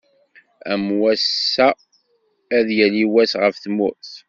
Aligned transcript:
Am 0.71 0.85
wass-a 1.01 1.69
ad 2.57 2.67
yali 2.77 3.05
wass 3.13 3.33
ɣef 3.41 3.55
tmurt. 3.63 4.09